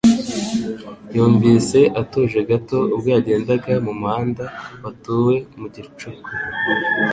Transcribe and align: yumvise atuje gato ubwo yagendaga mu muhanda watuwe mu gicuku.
yumvise 1.15 1.79
atuje 2.01 2.39
gato 2.49 2.77
ubwo 2.93 3.07
yagendaga 3.15 3.71
mu 3.85 3.93
muhanda 4.01 4.45
watuwe 4.83 5.35
mu 5.59 5.67
gicuku. 5.73 6.29